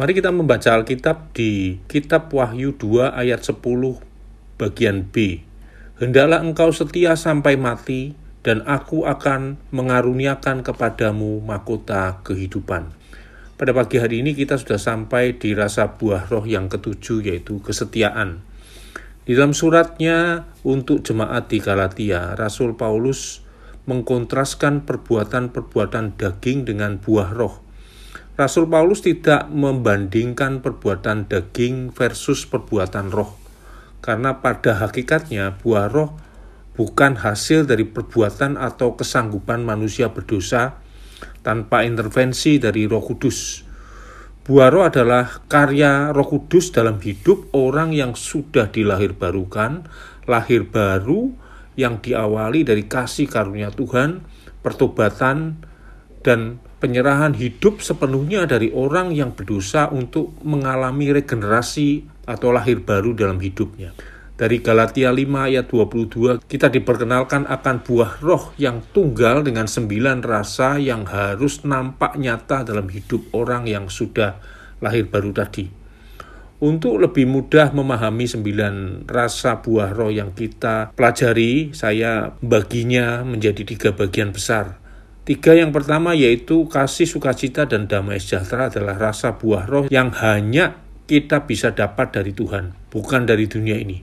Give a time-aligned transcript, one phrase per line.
[0.00, 3.60] Mari kita membaca Alkitab di Kitab Wahyu 2 ayat 10
[4.56, 5.44] bagian B.
[6.00, 12.96] Hendaklah engkau setia sampai mati, dan aku akan mengaruniakan kepadamu mahkota kehidupan.
[13.60, 18.40] Pada pagi hari ini kita sudah sampai di rasa buah roh yang ketujuh yaitu kesetiaan.
[19.28, 23.44] Di dalam suratnya untuk jemaat di Galatia, Rasul Paulus
[23.84, 27.68] mengkontraskan perbuatan-perbuatan daging dengan buah roh.
[28.40, 33.36] Rasul Paulus tidak membandingkan perbuatan daging versus perbuatan roh,
[34.00, 36.16] karena pada hakikatnya buah roh
[36.72, 40.80] bukan hasil dari perbuatan atau kesanggupan manusia berdosa
[41.44, 43.68] tanpa intervensi dari Roh Kudus.
[44.40, 49.84] Buah roh adalah karya Roh Kudus dalam hidup orang yang sudah dilahir barukan,
[50.24, 51.28] lahir baru
[51.76, 54.24] yang diawali dari kasih karunia Tuhan,
[54.64, 55.60] pertobatan,
[56.24, 63.36] dan penyerahan hidup sepenuhnya dari orang yang berdosa untuk mengalami regenerasi atau lahir baru dalam
[63.38, 63.92] hidupnya.
[64.40, 65.20] Dari Galatia 5
[65.52, 72.16] ayat 22, kita diperkenalkan akan buah roh yang tunggal dengan sembilan rasa yang harus nampak
[72.16, 74.40] nyata dalam hidup orang yang sudah
[74.80, 75.68] lahir baru tadi.
[76.64, 83.92] Untuk lebih mudah memahami sembilan rasa buah roh yang kita pelajari, saya baginya menjadi tiga
[83.92, 84.79] bagian besar.
[85.30, 90.82] Tiga yang pertama yaitu kasih sukacita dan damai sejahtera adalah rasa buah roh yang hanya
[91.06, 94.02] kita bisa dapat dari Tuhan, bukan dari dunia ini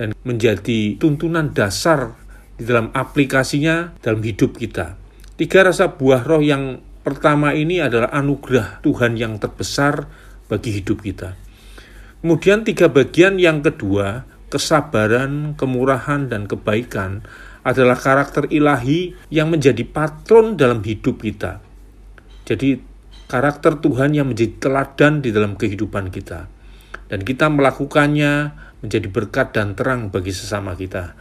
[0.00, 2.16] dan menjadi tuntunan dasar
[2.56, 4.96] di dalam aplikasinya dalam hidup kita.
[5.36, 10.08] Tiga rasa buah roh yang pertama ini adalah anugerah Tuhan yang terbesar
[10.48, 11.36] bagi hidup kita.
[12.24, 17.20] Kemudian tiga bagian yang kedua, kesabaran, kemurahan, dan kebaikan
[17.64, 21.64] adalah karakter ilahi yang menjadi patron dalam hidup kita.
[22.44, 22.76] Jadi
[23.24, 26.52] karakter Tuhan yang menjadi teladan di dalam kehidupan kita.
[27.08, 28.52] Dan kita melakukannya
[28.84, 31.16] menjadi berkat dan terang bagi sesama kita.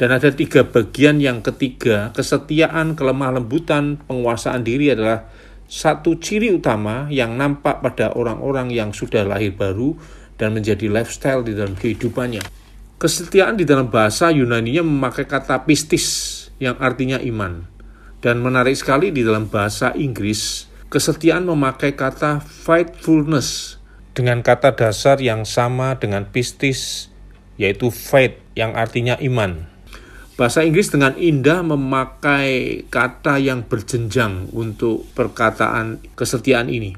[0.00, 5.28] Dan ada tiga bagian yang ketiga, kesetiaan, kelemah lembutan, penguasaan diri adalah
[5.68, 9.96] satu ciri utama yang nampak pada orang-orang yang sudah lahir baru
[10.40, 12.61] dan menjadi lifestyle di dalam kehidupannya.
[13.02, 16.06] Kesetiaan di dalam bahasa Yunani-nya memakai kata pistis
[16.62, 17.66] yang artinya iman.
[18.22, 23.82] Dan menarik sekali di dalam bahasa Inggris, kesetiaan memakai kata faithfulness
[24.14, 27.10] dengan kata dasar yang sama dengan pistis,
[27.58, 29.66] yaitu faith, yang artinya iman.
[30.38, 36.94] Bahasa Inggris dengan indah memakai kata yang berjenjang untuk perkataan kesetiaan ini.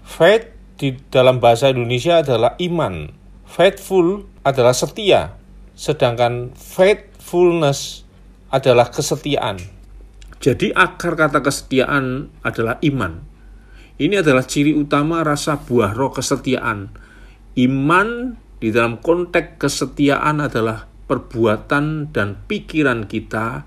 [0.00, 0.48] Faith
[0.80, 3.12] di dalam bahasa Indonesia adalah iman.
[3.44, 5.41] Faithful adalah setia,
[5.82, 8.06] sedangkan faithfulness
[8.54, 9.58] adalah kesetiaan.
[10.38, 13.26] Jadi akar kata kesetiaan adalah iman.
[13.98, 16.94] Ini adalah ciri utama rasa buah roh kesetiaan.
[17.58, 23.66] Iman di dalam konteks kesetiaan adalah perbuatan dan pikiran kita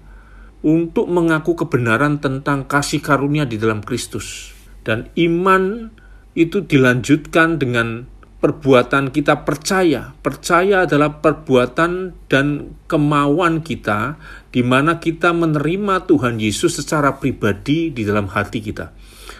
[0.63, 4.55] untuk mengaku kebenaran tentang kasih karunia di dalam Kristus.
[4.87, 5.91] Dan iman
[6.35, 8.07] itu dilanjutkan dengan
[8.45, 10.13] perbuatan kita percaya.
[10.21, 14.21] Percaya adalah perbuatan dan kemauan kita
[14.53, 18.93] di mana kita menerima Tuhan Yesus secara pribadi di dalam hati kita.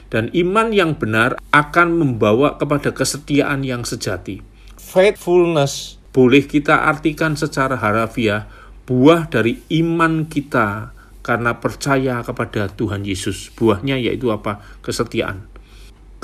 [0.10, 4.42] Dan iman yang benar akan membawa kepada kesetiaan yang sejati.
[4.74, 8.50] Faithfulness boleh kita artikan secara harafiah
[8.90, 13.54] buah dari iman kita karena percaya kepada Tuhan Yesus.
[13.54, 14.66] Buahnya yaitu apa?
[14.82, 15.55] Kesetiaan.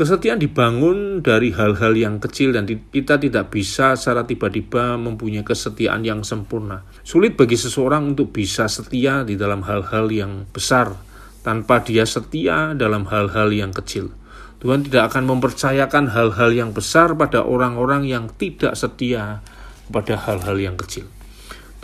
[0.01, 6.25] Kesetiaan dibangun dari hal-hal yang kecil dan kita tidak bisa secara tiba-tiba mempunyai kesetiaan yang
[6.25, 6.81] sempurna.
[7.05, 10.97] Sulit bagi seseorang untuk bisa setia di dalam hal-hal yang besar
[11.45, 14.09] tanpa dia setia dalam hal-hal yang kecil.
[14.57, 19.45] Tuhan tidak akan mempercayakan hal-hal yang besar pada orang-orang yang tidak setia
[19.93, 21.05] pada hal-hal yang kecil.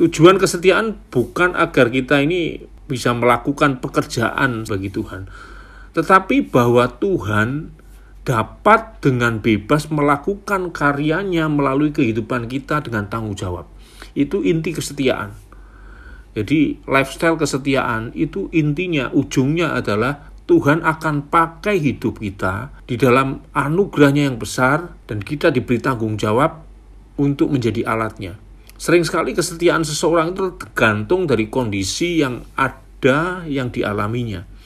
[0.01, 5.29] Tujuan kesetiaan bukan agar kita ini bisa melakukan pekerjaan bagi Tuhan,
[5.93, 7.76] tetapi bahwa Tuhan
[8.27, 13.71] dapat dengan bebas melakukan karyanya melalui kehidupan kita dengan tanggung jawab.
[14.11, 15.31] Itu inti kesetiaan.
[16.35, 24.27] Jadi lifestyle kesetiaan itu intinya ujungnya adalah Tuhan akan pakai hidup kita di dalam anugerahnya
[24.27, 26.67] yang besar dan kita diberi tanggung jawab
[27.15, 28.35] untuk menjadi alatnya.
[28.75, 34.56] Sering sekali kesetiaan seseorang itu tergantung dari kondisi yang ada yang dialaminya.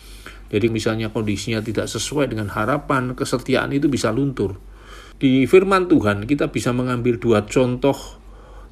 [0.51, 4.59] Jadi misalnya kondisinya tidak sesuai dengan harapan, kesetiaan itu bisa luntur.
[5.15, 7.95] Di firman Tuhan kita bisa mengambil dua contoh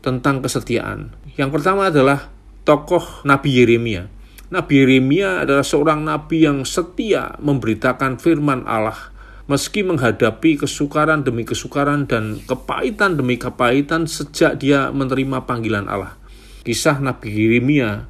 [0.04, 1.16] tentang kesetiaan.
[1.40, 2.28] Yang pertama adalah
[2.68, 4.12] tokoh Nabi Yeremia.
[4.52, 9.14] Nabi Yeremia adalah seorang nabi yang setia memberitakan firman Allah
[9.50, 16.18] meski menghadapi kesukaran demi kesukaran dan kepahitan demi kepahitan sejak dia menerima panggilan Allah.
[16.62, 18.06] Kisah Nabi Yeremia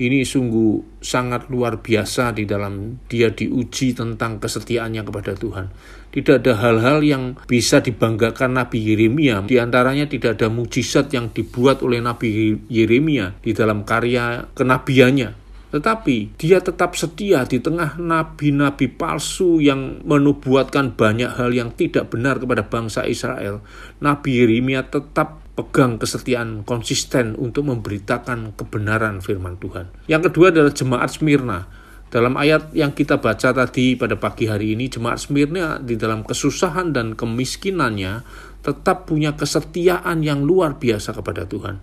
[0.00, 5.66] ini sungguh sangat luar biasa di dalam dia diuji tentang kesetiaannya kepada Tuhan.
[6.08, 9.44] Tidak ada hal-hal yang bisa dibanggakan Nabi Yeremia.
[9.44, 15.36] Di antaranya tidak ada mujizat yang dibuat oleh Nabi Yeremia di dalam karya kenabiannya.
[15.70, 22.42] Tetapi dia tetap setia di tengah nabi-nabi palsu yang menubuatkan banyak hal yang tidak benar
[22.42, 23.62] kepada bangsa Israel.
[24.02, 29.92] Nabi Yeremia tetap pegang kesetiaan konsisten untuk memberitakan kebenaran firman Tuhan.
[30.08, 31.68] Yang kedua adalah jemaat Smyrna.
[32.08, 36.96] Dalam ayat yang kita baca tadi pada pagi hari ini, jemaat Smyrna di dalam kesusahan
[36.96, 38.24] dan kemiskinannya
[38.64, 41.78] tetap punya kesetiaan yang luar biasa kepada Tuhan.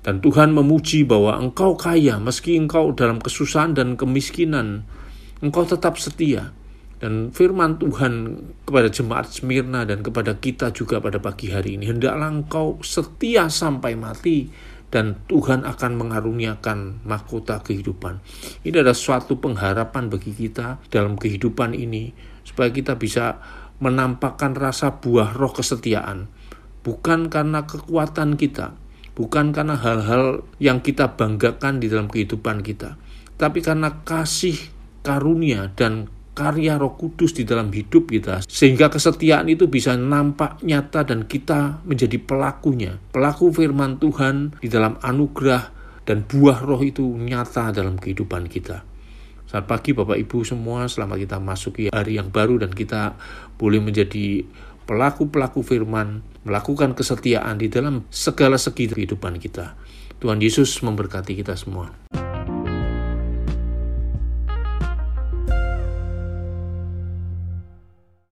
[0.00, 4.88] Dan Tuhan memuji bahwa engkau kaya meski engkau dalam kesusahan dan kemiskinan,
[5.44, 6.56] engkau tetap setia.
[7.00, 8.36] Dan firman Tuhan
[8.68, 13.96] kepada jemaat Smyrna dan kepada kita juga pada pagi hari ini, hendaklah engkau setia sampai
[13.96, 14.52] mati
[14.92, 18.20] dan Tuhan akan mengaruniakan mahkota kehidupan.
[18.68, 22.12] Ini adalah suatu pengharapan bagi kita dalam kehidupan ini
[22.44, 23.40] supaya kita bisa
[23.80, 26.28] menampakkan rasa buah roh kesetiaan
[26.80, 28.76] bukan karena kekuatan kita,
[29.16, 32.96] bukan karena hal-hal yang kita banggakan di dalam kehidupan kita,
[33.36, 34.56] tapi karena kasih
[35.04, 41.04] karunia dan karya Roh Kudus di dalam hidup kita, sehingga kesetiaan itu bisa nampak nyata
[41.04, 45.70] dan kita menjadi pelakunya, pelaku firman Tuhan di dalam anugerah
[46.06, 48.82] dan buah Roh itu nyata dalam kehidupan kita.
[49.50, 53.18] Selamat pagi Bapak Ibu semua, selamat kita masuki hari yang baru dan kita
[53.58, 54.46] boleh menjadi
[54.86, 59.74] pelaku-pelaku firman, melakukan kesetiaan di dalam segala segi kehidupan kita.
[60.22, 61.90] Tuhan Yesus memberkati kita semua.